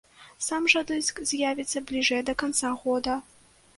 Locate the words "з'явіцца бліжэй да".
1.31-2.39